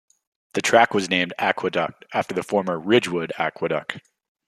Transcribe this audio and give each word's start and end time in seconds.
The 0.53 0.63
track 0.63 0.95
was 0.95 1.11
named 1.11 1.33
"Aqueduct" 1.37 2.05
after 2.11 2.33
the 2.33 2.41
former 2.41 2.79
Ridgewood 2.79 3.31
Aqueduct. 3.37 3.99